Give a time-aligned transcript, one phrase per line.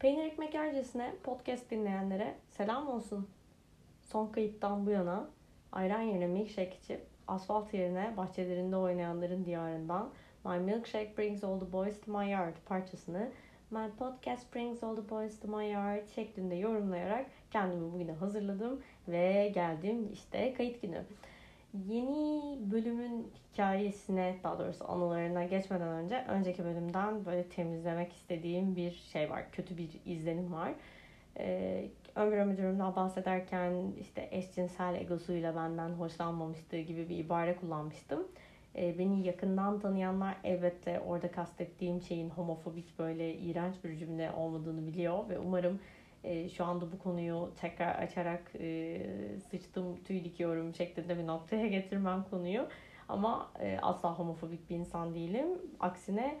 [0.00, 3.28] Peynir ekmek yercesine podcast dinleyenlere selam olsun.
[4.02, 5.28] Son kayıttan bu yana
[5.72, 10.10] ayran yerine milkshake içip asfalt yerine bahçelerinde oynayanların diyarından
[10.44, 13.30] My Milkshake Brings All the Boys to My Yard parçasını
[13.70, 19.48] My Podcast Brings All the Boys to My Yard şeklinde yorumlayarak kendimi bugüne hazırladım ve
[19.54, 21.04] geldim işte kayıt günü.
[21.74, 29.30] Yeni bölümün hikayesine daha doğrusu anılarına geçmeden önce önceki bölümden böyle temizlemek istediğim bir şey
[29.30, 29.50] var.
[29.52, 30.72] Kötü bir izlenim var.
[31.38, 38.28] Ee, Ömür müdürümden bahsederken işte eşcinsel egosuyla benden hoşlanmamıştığı gibi bir ibare kullanmıştım.
[38.76, 45.28] Ee, beni yakından tanıyanlar elbette orada kastettiğim şeyin homofobik böyle iğrenç bir cümle olmadığını biliyor
[45.28, 45.80] ve umarım
[46.24, 49.00] e, şu anda bu konuyu tekrar açarak e,
[49.50, 52.68] sıçtım tüy dikiyorum şeklinde bir noktaya getirmem konuyu.
[53.08, 55.46] Ama e, asla homofobik bir insan değilim.
[55.80, 56.40] Aksine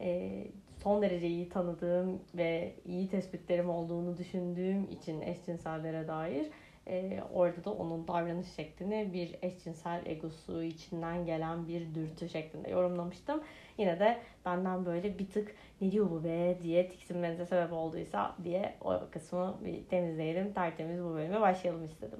[0.00, 0.46] e,
[0.82, 6.46] son derece iyi tanıdığım ve iyi tespitlerim olduğunu düşündüğüm için eşcinsellere dair
[6.88, 13.42] e, orada da onun davranış şeklini bir eşcinsel egosu içinden gelen bir dürtü şeklinde yorumlamıştım.
[13.78, 18.74] Yine de benden böyle bir tık ne diyor bu be diye tiksinmenize sebep olduysa diye
[18.80, 20.52] o kısmı bir temizleyelim.
[20.52, 22.18] Tertemiz bu bölüme başlayalım istedim.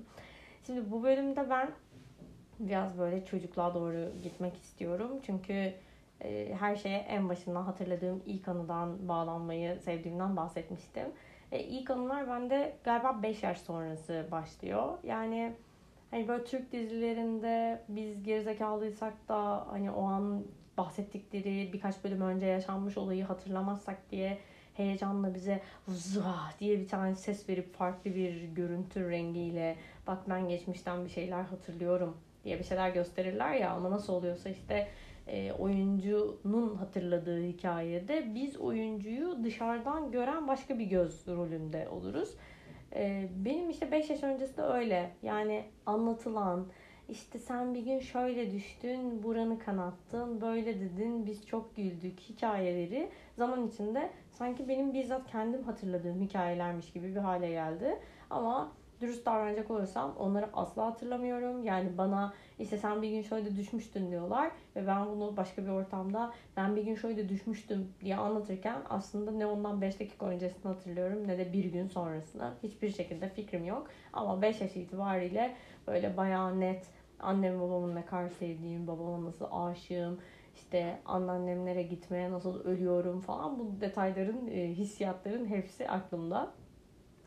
[0.66, 1.70] Şimdi bu bölümde ben
[2.58, 5.10] biraz böyle çocukluğa doğru gitmek istiyorum.
[5.22, 5.72] Çünkü
[6.20, 11.06] e, her şeye en başından hatırladığım ilk anıdan bağlanmayı sevdiğimden bahsetmiştim.
[11.52, 14.98] E, ilk anılar bende galiba 5 yaş sonrası başlıyor.
[15.02, 15.52] Yani
[16.10, 20.44] hani böyle Türk dizilerinde biz gerizekalıysak da hani o an
[20.78, 24.38] bahsettikleri birkaç bölüm önce yaşanmış olayı hatırlamazsak diye
[24.74, 31.04] heyecanla bize zah diye bir tane ses verip farklı bir görüntü rengiyle bak ben geçmişten
[31.04, 33.70] bir şeyler hatırlıyorum diye bir şeyler gösterirler ya.
[33.70, 34.88] Ama nasıl oluyorsa işte
[35.28, 42.34] e, oyuncunun hatırladığı hikayede biz oyuncuyu dışarıdan gören başka bir göz rolünde oluruz.
[42.94, 45.10] E, benim işte 5 yaş öncesi de öyle.
[45.22, 46.66] Yani anlatılan
[47.08, 53.66] işte sen bir gün şöyle düştün, buranı kanattın, böyle dedin, biz çok güldük hikayeleri zaman
[53.68, 57.98] içinde sanki benim bizzat kendim hatırladığım hikayelermiş gibi bir hale geldi.
[58.30, 61.64] Ama dürüst davranacak olursam onları asla hatırlamıyorum.
[61.64, 66.32] Yani bana işte sen bir gün şöyle düşmüştün diyorlar ve ben bunu başka bir ortamda
[66.56, 71.38] ben bir gün şöyle düşmüştüm diye anlatırken aslında ne ondan 5 dakika öncesini hatırlıyorum ne
[71.38, 72.54] de bir gün sonrasını.
[72.62, 73.86] Hiçbir şekilde fikrim yok.
[74.12, 75.54] Ama 5 yaş itibariyle
[75.86, 76.86] böyle bayağı net
[77.20, 80.20] annem babamın ne kadar sevdiğim, babama nasıl aşığım,
[80.54, 86.50] işte anneannemlere gitmeye nasıl ölüyorum falan bu detayların, e, hissiyatların hepsi aklımda.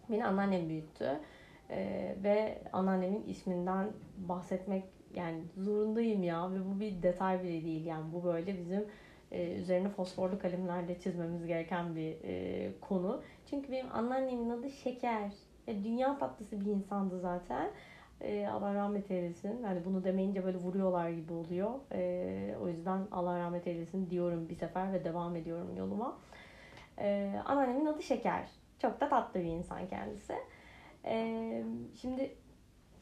[0.09, 1.19] Beni anneannem büyüttü.
[1.71, 3.87] Ee, ve anneannemin isminden
[4.17, 4.83] bahsetmek
[5.15, 8.85] yani zorundayım ya ve bu bir detay bile değil yani bu böyle bizim
[9.31, 13.21] e, üzerine fosforlu kalemlerle çizmemiz gereken bir e, konu.
[13.49, 15.31] Çünkü benim anneannemin adı Şeker.
[15.67, 17.69] E, dünya tatlısı bir insandı zaten.
[18.21, 19.63] E, Allah rahmet eylesin.
[19.63, 21.71] Yani bunu demeyince böyle vuruyorlar gibi oluyor.
[21.91, 26.17] E, o yüzden Allah rahmet eylesin diyorum bir sefer ve devam ediyorum yoluma.
[26.99, 28.47] E, anneannemin adı Şeker.
[28.79, 30.35] Çok da tatlı bir insan kendisi.
[31.05, 31.63] Ee,
[32.01, 32.35] şimdi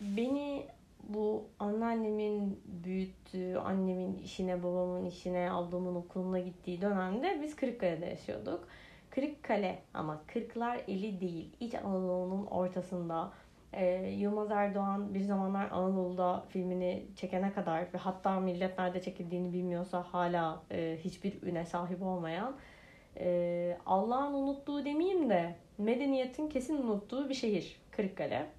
[0.01, 0.65] beni
[1.03, 8.67] bu anneannemin büyüttüğü, annemin işine, babamın işine, ablamın okuluna gittiği dönemde biz Kırıkkale'de yaşıyorduk.
[9.09, 11.49] Kırıkkale ama Kırklar eli değil.
[11.59, 13.31] İç Anadolu'nun ortasında.
[13.73, 20.03] Ee, Yılmaz Erdoğan bir zamanlar Anadolu'da filmini çekene kadar ve hatta millet nerede çekildiğini bilmiyorsa
[20.03, 22.55] hala e, hiçbir üne sahip olmayan
[23.17, 28.58] e, Allah'ın unuttuğu demeyeyim de medeniyetin kesin unuttuğu bir şehir Kırıkkale.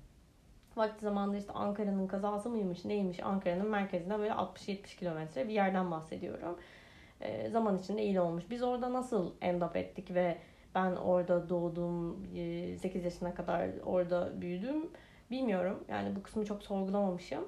[0.76, 6.58] Vakti zamanında işte Ankara'nın kazası mıymış neymiş Ankara'nın merkezinde böyle 60-70 kilometre bir yerden bahsediyorum.
[7.20, 8.44] E, zaman içinde iyi olmuş.
[8.50, 10.38] Biz orada nasıl end up ettik ve
[10.75, 12.26] ben orada doğdum,
[12.76, 14.91] 8 yaşına kadar orada büyüdüm
[15.30, 15.84] bilmiyorum.
[15.88, 17.44] Yani bu kısmı çok sorgulamamışım.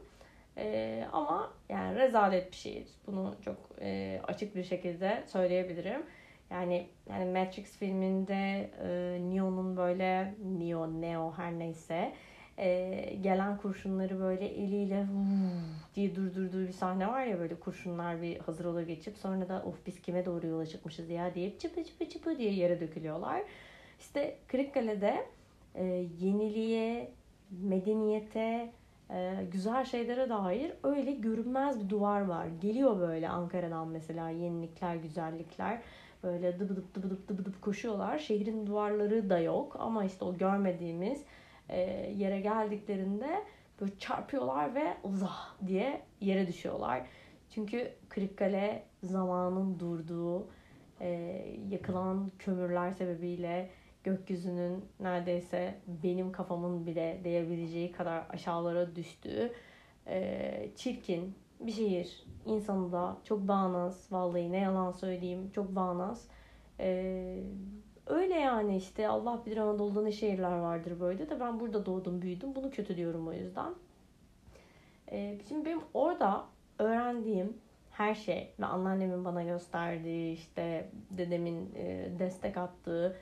[0.57, 2.87] E, ama yani rezalet bir şehir.
[3.07, 6.03] Bunu çok e, açık bir şekilde söyleyebilirim.
[6.51, 12.13] Yani yani Matrix filminde e, Neo'nun böyle Neo, Neo her neyse
[12.63, 15.07] e, gelen kurşunları böyle eliyle
[15.95, 19.87] diye durdurduğu bir sahne var ya böyle kurşunlar bir hazır olur geçip sonra da of
[19.87, 23.43] biz kime doğru yola çıkmışız ya deyip çıpı çıpı çıpı diye yere dökülüyorlar.
[24.01, 25.27] İşte Kırıkkale'de
[25.75, 25.85] e,
[26.21, 27.11] yeniliğe,
[27.51, 28.73] medeniyete,
[29.11, 32.47] e, güzel şeylere dair öyle görünmez bir duvar var.
[32.61, 35.83] Geliyor böyle Ankara'dan mesela yenilikler, güzellikler
[36.23, 38.19] böyle dıbı dıbı dıp dıbı dıp koşuyorlar.
[38.19, 41.25] Şehrin duvarları da yok ama işte o görmediğimiz
[42.17, 43.43] yere geldiklerinde
[43.81, 47.03] böyle çarpıyorlar ve zah diye yere düşüyorlar.
[47.51, 50.47] Çünkü Kırıkkale zamanın durduğu,
[51.01, 51.09] e,
[51.71, 53.71] yakılan kömürler sebebiyle
[54.05, 59.53] gökyüzünün neredeyse benim kafamın bile değebileceği kadar aşağılara düştüğü
[60.07, 62.25] e, çirkin bir şehir.
[62.47, 64.13] İnsanı da çok bağnaz.
[64.13, 66.29] Vallahi ne yalan söyleyeyim çok bağnaz.
[66.81, 67.37] E,
[68.07, 72.55] öyle yani işte Allah bilir Anadolu'da ne şehirler vardır böyle de ben burada doğdum büyüdüm.
[72.55, 73.75] Bunu kötü diyorum o yüzden.
[75.11, 76.45] E, şimdi benim orada
[76.79, 77.57] öğrendiğim
[77.91, 83.17] her şey ve anneannemin bana gösterdiği işte dedemin e, destek attığı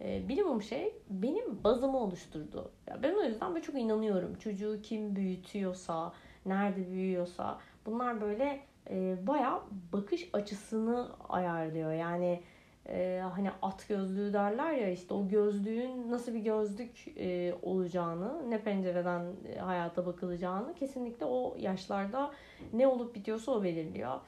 [0.00, 2.70] e, bilimum şey benim bazımı oluşturdu.
[2.86, 4.34] Ya ben o yüzden böyle çok inanıyorum.
[4.34, 6.12] Çocuğu kim büyütüyorsa,
[6.46, 8.60] nerede büyüyorsa bunlar böyle
[8.90, 9.60] e, bayağı
[9.92, 11.92] bakış açısını ayarlıyor.
[11.92, 12.40] Yani
[12.88, 18.58] e, hani at gözlüğü derler ya işte o gözlüğün nasıl bir gözlük e, olacağını, ne
[18.60, 19.22] pencereden
[19.54, 22.30] e, hayata bakılacağını kesinlikle o yaşlarda
[22.72, 24.20] ne olup bitiyorsa o belirliyor.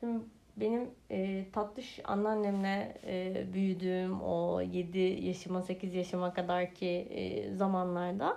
[0.00, 0.20] Şimdi
[0.56, 8.36] benim e, tatlış anneannemle e, büyüdüğüm o 7 yaşıma 8 yaşıma kadar ki e, zamanlarda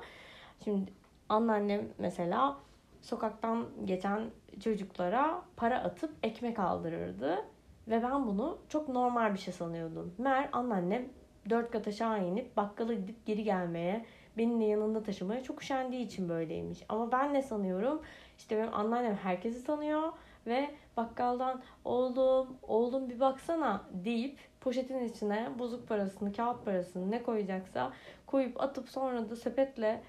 [0.63, 0.91] şimdi
[1.29, 2.57] anneannem mesela
[3.01, 4.21] sokaktan geçen
[4.63, 7.45] çocuklara para atıp ekmek aldırırdı.
[7.91, 10.13] Ve ben bunu çok normal bir şey sanıyordum.
[10.17, 11.09] Mer anneannem
[11.49, 14.05] dört kat aşağı inip bakkala gidip geri gelmeye,
[14.37, 16.79] benimle yanında taşımaya çok üşendiği için böyleymiş.
[16.89, 18.01] Ama ben ne sanıyorum?
[18.37, 20.13] İşte benim anneannem herkesi tanıyor
[20.47, 27.93] ve bakkaldan oğlum, oğlum bir baksana deyip poşetin içine bozuk parasını, kağıt parasını ne koyacaksa
[28.27, 30.01] koyup atıp sonra da sepetle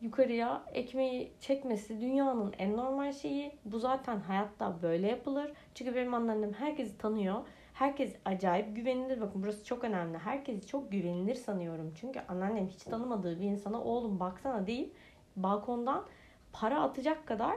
[0.00, 3.52] yukarıya ekmeği çekmesi dünyanın en normal şeyi.
[3.64, 5.52] Bu zaten hayatta böyle yapılır.
[5.74, 7.42] Çünkü benim anneannem herkesi tanıyor.
[7.72, 9.20] Herkes acayip güvenilir.
[9.20, 10.18] Bakın burası çok önemli.
[10.18, 11.92] Herkesi çok güvenilir sanıyorum.
[12.00, 14.92] Çünkü anneannem hiç tanımadığı bir insana oğlum baksana değil
[15.36, 16.04] balkondan
[16.52, 17.56] para atacak kadar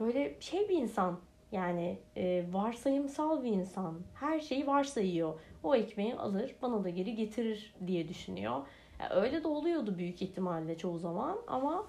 [0.00, 1.18] böyle şey bir insan.
[1.52, 4.00] Yani e, varsayımsal bir insan.
[4.14, 5.40] Her şeyi varsayıyor.
[5.62, 8.66] O ekmeği alır bana da geri getirir diye düşünüyor.
[9.02, 11.86] Yani öyle de oluyordu büyük ihtimalle çoğu zaman ama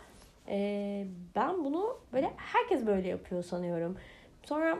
[0.47, 3.97] e, ben bunu böyle herkes böyle yapıyor sanıyorum.
[4.43, 4.77] Sonra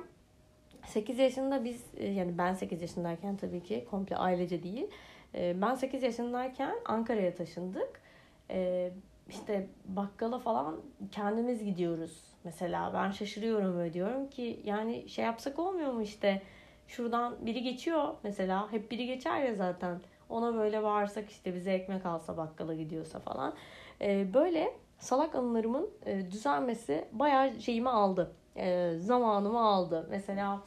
[0.86, 4.88] 8 yaşında biz e, yani ben 8 yaşındayken tabii ki komple ailece değil.
[5.36, 8.02] E, ben 8 yaşındayken Ankara'ya taşındık.
[8.50, 8.92] E,
[9.30, 10.82] işte bakkala falan
[11.12, 12.24] kendimiz gidiyoruz.
[12.44, 16.42] Mesela ben şaşırıyorum ve diyorum ki yani şey yapsak olmuyor mu işte
[16.88, 22.06] şuradan biri geçiyor mesela hep biri geçer ya zaten ona böyle bağırsak işte bize ekmek
[22.06, 23.54] alsa bakkala gidiyorsa falan.
[24.02, 28.32] E, böyle salak anılarımın e, düzelmesi bayağı şeyimi aldı.
[28.56, 30.08] E, zamanımı aldı.
[30.10, 30.62] Mesela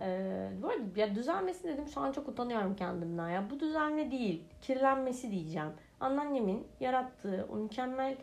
[0.00, 3.28] e, bu arada ya düzelmesi dedim şu an çok utanıyorum kendimden.
[3.28, 5.72] Ya bu düzelme değil, kirlenmesi diyeceğim.
[6.00, 8.16] Anneannemin yarattığı o mükemmel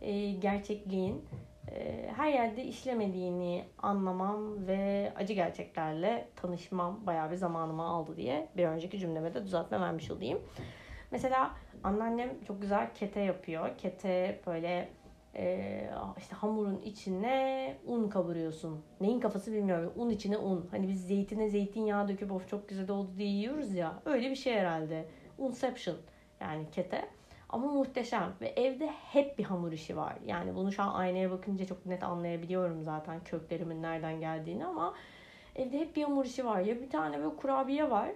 [0.00, 1.24] e, gerçekliğin
[2.16, 8.98] her yerde işlemediğini anlamam ve acı gerçeklerle tanışmam bayağı bir zamanımı aldı diye bir önceki
[8.98, 10.40] cümleme de düzeltme vermiş olayım.
[11.10, 11.50] Mesela
[11.84, 13.78] anneannem çok güzel kete yapıyor.
[13.78, 14.88] Kete böyle
[15.36, 18.84] e, işte hamurun içine un kavuruyorsun.
[19.00, 19.92] Neyin kafası bilmiyorum.
[19.96, 20.68] Un içine un.
[20.70, 24.02] Hani biz zeytine zeytinyağı döküp of çok güzel oldu diye yiyoruz ya.
[24.04, 25.04] Öyle bir şey herhalde.
[25.38, 25.96] Unception
[26.40, 27.08] yani kete.
[27.52, 30.16] Ama muhteşem ve evde hep bir hamur işi var.
[30.26, 34.94] Yani bunu şu an aynaya bakınca çok net anlayabiliyorum zaten köklerimin nereden geldiğini ama
[35.56, 36.60] evde hep bir hamur işi var.
[36.60, 38.10] Ya bir tane böyle kurabiye var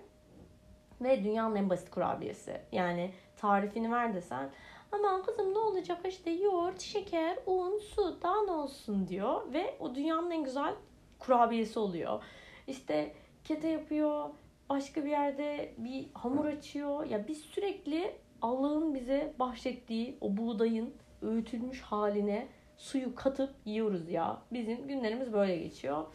[1.01, 2.61] ve dünyanın en basit kurabiyesi.
[2.73, 4.51] Yani tarifini ver desen
[4.93, 9.95] aman kızım ne olacak işte yoğurt, şeker, un, su daha ne olsun diyor ve o
[9.95, 10.75] dünyanın en güzel
[11.19, 12.23] kurabiyesi oluyor.
[12.67, 14.31] İşte kete yapıyor,
[14.71, 17.07] başka bir yerde bir hamur açıyor.
[17.07, 24.43] Ya biz sürekli Allah'ın bize bahşettiği o buğdayın öğütülmüş haline suyu katıp yiyoruz ya.
[24.53, 26.07] Bizim günlerimiz böyle geçiyor.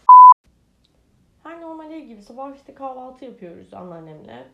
[1.44, 4.48] Her normal ev gibi sabah işte kahvaltı yapıyoruz anneannemle.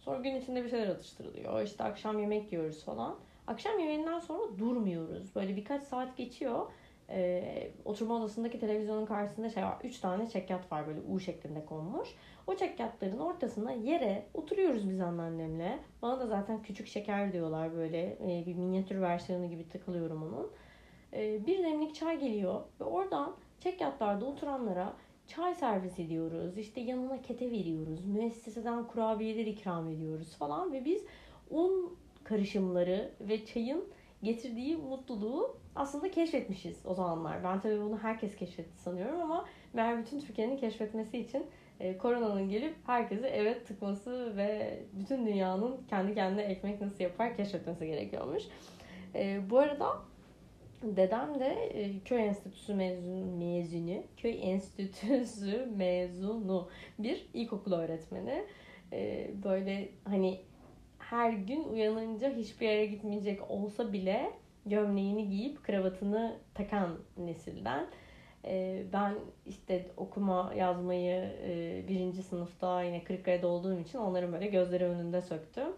[0.00, 1.62] Sonra gün içinde bir şeyler atıştırılıyor.
[1.62, 3.16] İşte akşam yemek yiyoruz falan.
[3.46, 5.34] Akşam yemeğinden sonra durmuyoruz.
[5.34, 6.66] Böyle birkaç saat geçiyor.
[7.10, 9.76] Ee, oturma odasındaki televizyonun karşısında şey var.
[9.84, 12.08] Üç tane çekyat var böyle U şeklinde konmuş.
[12.46, 15.78] O çekyatların ortasına yere oturuyoruz biz anneannemle.
[16.02, 18.16] Bana da zaten küçük şeker diyorlar böyle.
[18.20, 20.50] Ee, bir minyatür versiyonu gibi takılıyorum onun.
[21.12, 24.92] Ee, bir demlik çay geliyor ve oradan çekyatlarda oturanlara
[25.26, 26.58] çay servis ediyoruz.
[26.58, 28.04] İşte yanına kete veriyoruz.
[28.04, 31.04] Müesseseden kurabiyeler ikram ediyoruz falan ve biz
[31.50, 33.84] un karışımları ve çayın
[34.22, 37.44] getirdiği mutluluğu aslında keşfetmişiz o zamanlar.
[37.44, 39.44] Ben tabii bunu herkes keşfetti sanıyorum ama
[39.76, 41.46] ben bütün Türkiye'nin keşfetmesi için
[41.80, 47.86] e, koronanın gelip herkesi eve tıkması ve bütün dünyanın kendi kendine ekmek nasıl yapar keşfetmesi
[47.86, 48.42] gerekiyormuş.
[49.14, 50.02] E, bu arada
[50.82, 58.44] dedem de e, köy enstitüsü mezunu, mezunu, köy enstitüsü mezunu bir ilkokul öğretmeni.
[58.92, 60.40] E, böyle hani
[60.98, 64.30] her gün uyanınca hiçbir yere gitmeyecek olsa bile
[64.66, 67.86] gömleğini giyip kravatını takan nesilden.
[68.44, 69.14] Ee, ben
[69.46, 75.68] işte okuma yazmayı e, birinci sınıfta yine Kırıkkale'de olduğum için onların böyle gözleri önünde söktüm.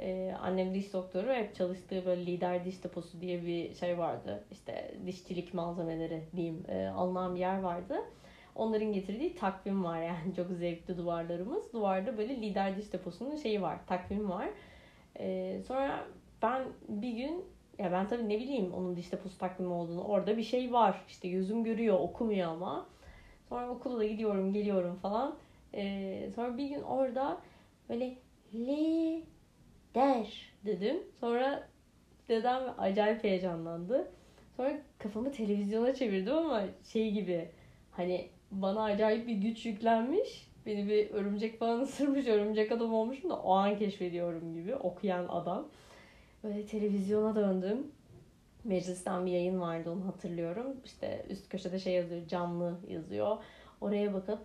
[0.00, 4.44] Ee, annem diş doktoru hep çalıştığı böyle lider diş deposu diye bir şey vardı.
[4.50, 7.96] İşte dişçilik malzemeleri diyeyim e, alınan bir yer vardı.
[8.54, 11.72] Onların getirdiği takvim var yani çok zevkli duvarlarımız.
[11.72, 14.48] Duvarda böyle lider diş deposunun şeyi var, takvim var.
[15.18, 16.06] Ee, sonra
[16.42, 17.44] ben bir gün
[17.78, 20.04] ya ben tabii ne bileyim onun diş deposu takvimi olduğunu.
[20.04, 21.04] Orada bir şey var.
[21.08, 22.86] İşte gözüm görüyor, okumuyor ama.
[23.48, 25.36] Sonra okula da gidiyorum, geliyorum falan.
[25.74, 27.38] Ee, sonra bir gün orada
[27.88, 28.14] böyle
[28.54, 29.22] le
[29.94, 30.96] der dedim.
[31.20, 31.68] Sonra
[32.28, 34.12] dedem acayip heyecanlandı.
[34.56, 36.62] Sonra kafamı televizyona çevirdim ama
[36.92, 37.48] şey gibi
[37.90, 40.48] hani bana acayip bir güç yüklenmiş.
[40.66, 45.68] Beni bir örümcek falan ısırmış, örümcek adam olmuşum da o an keşfediyorum gibi okuyan adam.
[46.44, 47.92] Böyle televizyona döndüm.
[48.64, 50.76] Meclisten bir yayın vardı onu hatırlıyorum.
[50.84, 53.36] İşte üst köşede şey yazıyor, canlı yazıyor.
[53.80, 54.38] Oraya bakıp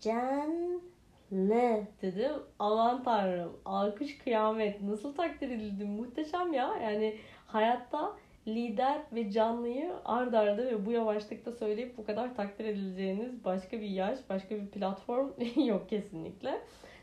[0.00, 0.82] can
[1.30, 2.32] ne dedim.
[2.58, 6.76] Aman tanrım alkış kıyamet nasıl takdir edildim muhteşem ya.
[6.82, 7.16] Yani
[7.46, 8.16] hayatta
[8.46, 13.88] lider ve canlıyı ard arda ve bu yavaşlıkta söyleyip bu kadar takdir edileceğiniz başka bir
[13.88, 15.30] yaş, başka bir platform
[15.66, 16.60] yok kesinlikle.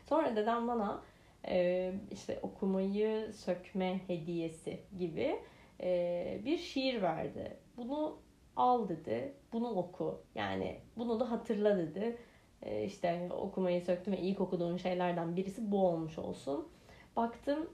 [0.08, 1.02] Sonra dedem bana
[1.46, 5.38] e, işte okumayı sökme hediyesi gibi
[5.80, 7.56] e, bir şiir verdi.
[7.76, 8.18] Bunu
[8.56, 10.22] al dedi, bunu oku.
[10.34, 12.16] Yani bunu da hatırla dedi.
[12.62, 16.68] E, işte okumayı söktüm ve ilk okuduğun şeylerden birisi bu olmuş olsun.
[17.16, 17.70] Baktım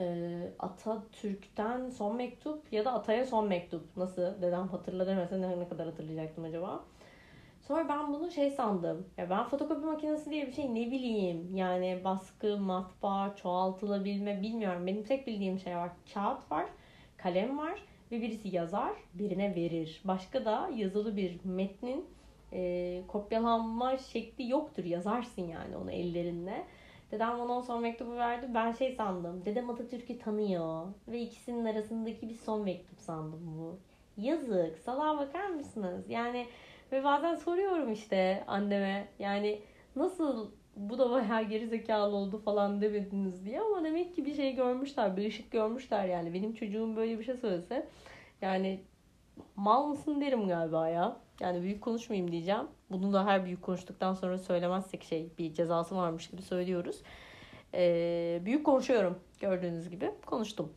[0.00, 3.96] e, Atatürk'ten son mektup ya da Atay'a son mektup.
[3.96, 6.84] Nasıl dedem hatırla demese ne, kadar hatırlayacaktım acaba?
[7.68, 9.06] Sonra ben bunu şey sandım.
[9.16, 11.56] Ya ben fotokopi makinesi diye bir şey ne bileyim.
[11.56, 14.86] Yani baskı, matbaa, çoğaltılabilme bilmiyorum.
[14.86, 15.90] Benim tek bildiğim şey var.
[16.14, 16.66] Kağıt var,
[17.16, 20.00] kalem var ve birisi yazar, birine verir.
[20.04, 22.04] Başka da yazılı bir metnin
[22.52, 24.84] e, kopyalanma şekli yoktur.
[24.84, 26.66] Yazarsın yani onu ellerinle.
[27.10, 28.46] Dedem bana son mektubu verdi.
[28.54, 29.44] Ben şey sandım.
[29.44, 30.86] Dedem Atatürk'ü tanıyor.
[31.08, 33.78] Ve ikisinin arasındaki bir son mektup sandım bu.
[34.16, 34.78] Yazık.
[34.78, 36.10] Salağa bakar mısınız?
[36.10, 36.46] Yani
[36.92, 39.08] ve bazen soruyorum işte anneme.
[39.18, 39.60] Yani
[39.96, 43.60] nasıl bu da bayağı geri zekalı oldu falan demediniz diye.
[43.60, 45.16] Ama demek ki bir şey görmüşler.
[45.16, 46.34] Bir ışık görmüşler yani.
[46.34, 47.88] Benim çocuğum böyle bir şey söylese.
[48.42, 48.80] Yani
[49.56, 51.16] mal mısın derim galiba ya.
[51.40, 52.66] Yani büyük konuşmayayım diyeceğim.
[52.90, 57.02] Bunu da her büyük konuştuktan sonra söylemezsek şey bir cezası varmış gibi söylüyoruz.
[57.74, 60.10] Ee, büyük konuşuyorum gördüğünüz gibi.
[60.26, 60.72] Konuştum.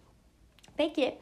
[0.78, 1.20] Peki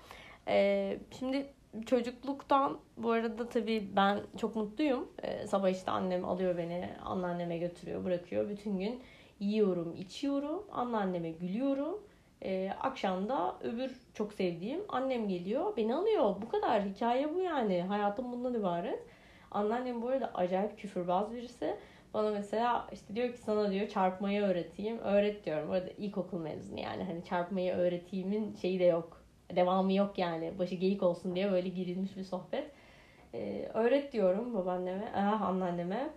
[0.48, 1.54] e, şimdi
[1.86, 5.08] çocukluktan bu arada tabii ben çok mutluyum.
[5.24, 8.50] Ee, sabah işte annem alıyor beni anneanneme götürüyor bırakıyor.
[8.50, 9.02] Bütün gün
[9.40, 12.04] yiyorum içiyorum anneanneme gülüyorum.
[12.44, 16.36] Ee, akşam da öbür çok sevdiğim annem geliyor beni alıyor.
[16.42, 17.82] Bu kadar hikaye bu yani.
[17.82, 19.00] Hayatım bundan ibaret.
[19.52, 21.78] Anneannem bu arada acayip küfürbaz birisi.
[22.14, 25.00] Bana mesela işte diyor ki sana diyor çarpmayı öğreteyim.
[25.00, 25.70] Öğret diyorum.
[25.70, 27.04] Orada ilkokul mezunu yani.
[27.04, 29.17] Hani çarpmayı öğreteyim'in şeyi de yok.
[29.56, 30.60] Devamı yok yani.
[30.60, 32.72] Başı geyik olsun diye böyle girilmiş bir sohbet.
[33.34, 36.10] Ee, öğret diyorum babaanneme, ah anneanneme.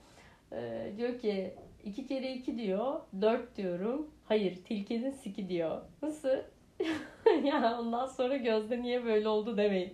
[0.53, 3.01] Ee, diyor ki iki kere iki diyor.
[3.21, 4.11] Dört diyorum.
[4.25, 5.81] Hayır tilkinin siki diyor.
[6.03, 6.37] Nasıl?
[7.45, 9.93] yani ondan sonra gözde niye böyle oldu demeyin.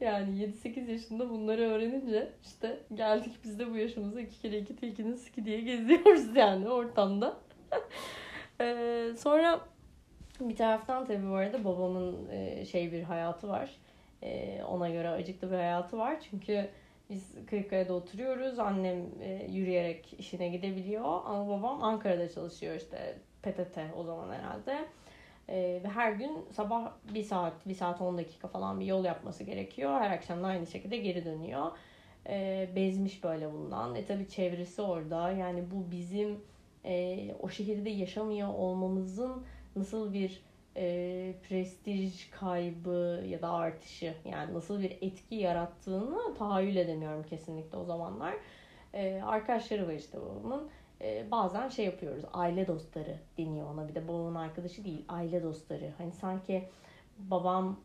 [0.00, 5.14] Yani 7-8 yaşında bunları öğrenince işte geldik biz de bu yaşımıza iki kere iki tilkinin
[5.14, 7.36] siki diye geziyoruz yani ortamda.
[8.60, 9.60] ee, sonra
[10.48, 13.70] bir taraftan tabii bu arada babamın e, şey bir hayatı var.
[14.22, 16.16] E, ona göre acıklı bir hayatı var.
[16.30, 16.68] Çünkü
[17.10, 18.58] biz Kırıkkale'de oturuyoruz.
[18.58, 21.04] Annem e, yürüyerek işine gidebiliyor.
[21.04, 24.84] Ama babam Ankara'da çalışıyor işte PTT o zaman herhalde.
[25.48, 30.00] Ve her gün sabah bir saat, bir saat 10 dakika falan bir yol yapması gerekiyor.
[30.00, 31.66] Her akşam da aynı şekilde geri dönüyor.
[32.76, 33.94] Bezmiş böyle bundan.
[33.94, 35.30] E tabi çevresi orada.
[35.30, 36.40] Yani bu bizim
[37.40, 39.44] o şehirde yaşamıyor olmamızın
[39.76, 40.42] nasıl bir
[40.76, 47.84] e, prestij kaybı ya da artışı yani nasıl bir etki yarattığını tahayyül edemiyorum kesinlikle o
[47.84, 48.34] zamanlar.
[48.94, 50.68] E, arkadaşları var işte babamın
[51.00, 52.24] e, bazen şey yapıyoruz.
[52.32, 53.88] Aile dostları deniyor ona.
[53.88, 55.04] Bir de babamın arkadaşı değil.
[55.08, 55.92] Aile dostları.
[55.98, 56.68] Hani sanki
[57.18, 57.80] babam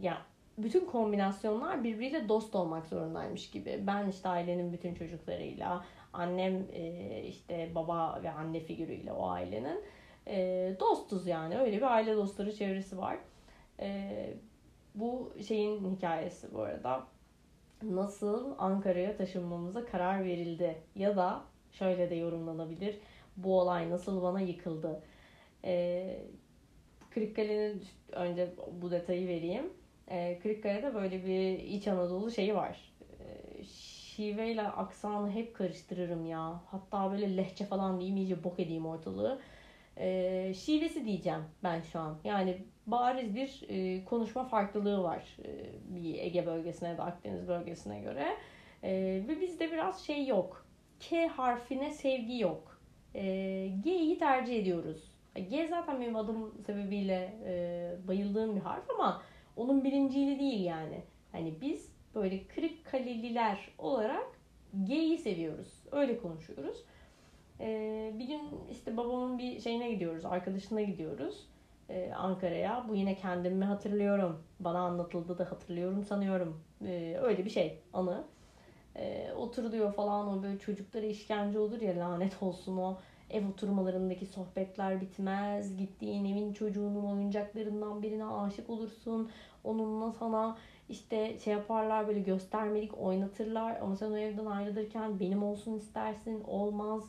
[0.00, 0.18] ya
[0.58, 3.84] bütün kombinasyonlar birbiriyle dost olmak zorundaymış gibi.
[3.86, 9.80] Ben işte ailenin bütün çocuklarıyla, annem e, işte baba ve anne figürüyle o ailenin
[10.26, 11.58] e, dostuz yani.
[11.58, 13.18] Öyle bir aile dostları çevresi var.
[13.80, 14.10] E,
[14.94, 17.06] bu şeyin hikayesi bu arada.
[17.82, 22.98] Nasıl Ankara'ya taşınmamıza karar verildi ya da şöyle de yorumlanabilir.
[23.36, 25.02] Bu olay nasıl bana yıkıldı?
[25.64, 26.18] Ee,
[27.10, 28.50] Kırıkkale'nin önce
[28.82, 29.72] bu detayı vereyim.
[30.10, 32.92] Ee, Kırıkkale'de böyle bir İç Anadolu şeyi var.
[33.20, 36.60] Ee, şiveyle aksanı hep karıştırırım ya.
[36.66, 39.40] Hatta böyle lehçe falan diyeyim iyice bok edeyim ortalığı.
[39.96, 42.18] Ee, şivesi diyeceğim ben şu an.
[42.24, 45.50] Yani bariz bir e, konuşma farklılığı var e,
[45.94, 48.36] bir Ege bölgesine da Akdeniz bölgesine göre.
[48.82, 48.92] E,
[49.28, 50.66] ve bizde biraz şey yok.
[51.00, 52.80] K harfine sevgi yok.
[53.14, 53.22] E,
[53.84, 55.12] G'yi tercih ediyoruz.
[55.50, 59.22] G zaten benim adım sebebiyle e, bayıldığım bir harf ama
[59.56, 61.02] onun birinciyle değil yani.
[61.32, 64.26] Hani biz böyle kırık kaleliler olarak
[64.84, 65.82] G'yi seviyoruz.
[65.92, 66.84] Öyle konuşuyoruz.
[67.62, 68.40] E, bir gün
[68.70, 71.46] işte babamın bir şeyine gidiyoruz, arkadaşına gidiyoruz
[71.92, 72.84] e, Ankara'ya.
[72.88, 74.42] Bu yine kendimi hatırlıyorum.
[74.60, 76.60] Bana anlatıldı da hatırlıyorum sanıyorum.
[76.86, 78.24] E, öyle bir şey anı.
[78.96, 82.98] E, oturuluyor falan o böyle çocuklara işkence olur ya lanet olsun o
[83.30, 85.76] ev oturmalarındaki sohbetler bitmez.
[85.76, 89.30] Gittiğin evin çocuğunun oyuncaklarından birine aşık olursun.
[89.64, 90.56] Onunla sana
[90.88, 97.02] işte şey yaparlar böyle göstermelik oynatırlar ama sen o evden ayrılırken benim olsun istersin olmaz.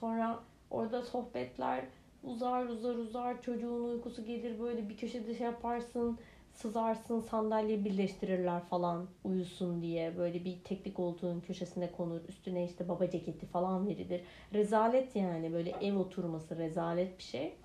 [0.00, 0.38] Sonra
[0.70, 1.84] orada sohbetler
[2.24, 6.18] uzar uzar uzar çocuğun uykusu gelir böyle bir köşede şey yaparsın
[6.52, 10.18] sızarsın sandalye birleştirirler falan uyusun diye.
[10.18, 14.20] Böyle bir teknik olduğun köşesine konur üstüne işte baba ceketi falan verilir.
[14.54, 17.56] Rezalet yani böyle ev oturması rezalet bir şey.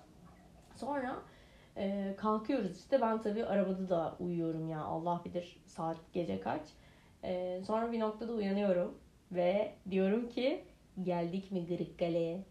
[0.76, 1.16] Sonra
[1.76, 3.00] e, kalkıyoruz işte.
[3.00, 6.62] Ben tabii arabada da uyuyorum ya Allah bilir saat gece kaç.
[7.24, 8.98] E, sonra bir noktada uyanıyorum
[9.32, 10.64] ve diyorum ki
[11.02, 12.44] geldik mi Kırıkkale'ye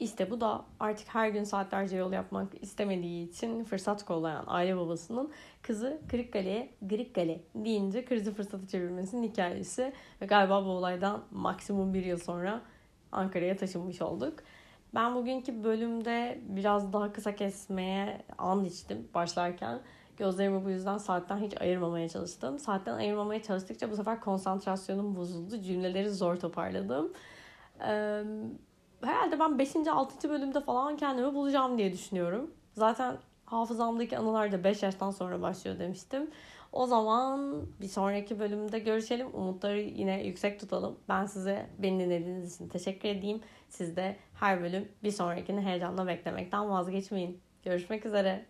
[0.00, 5.32] işte bu da artık her gün saatlerce yol yapmak istemediği için fırsat kollayan aile babasının
[5.62, 9.92] kızı Kırıkkale'ye Kırıkkale deyince krizi fırsatı çevirmesinin hikayesi.
[10.22, 12.62] Ve galiba bu olaydan maksimum bir yıl sonra
[13.12, 14.38] Ankara'ya taşınmış olduk.
[14.94, 19.80] Ben bugünkü bölümde biraz daha kısa kesmeye and içtim başlarken.
[20.16, 22.58] Gözlerimi bu yüzden saatten hiç ayırmamaya çalıştım.
[22.58, 25.58] Saatten ayırmamaya çalıştıkça bu sefer konsantrasyonum bozuldu.
[25.58, 27.12] Cümleleri zor toparladım.
[27.80, 28.22] Ee,
[29.02, 29.76] herhalde ben 5.
[29.76, 30.30] 6.
[30.30, 32.50] bölümde falan kendimi bulacağım diye düşünüyorum.
[32.74, 36.30] Zaten hafızamdaki anılar da 5 yaştan sonra başlıyor demiştim.
[36.72, 39.34] O zaman bir sonraki bölümde görüşelim.
[39.34, 40.98] Umutları yine yüksek tutalım.
[41.08, 43.40] Ben size beni dinlediğiniz için teşekkür edeyim.
[43.68, 47.40] Siz de her bölüm bir sonrakini heyecanla beklemekten vazgeçmeyin.
[47.62, 48.46] Görüşmek üzere.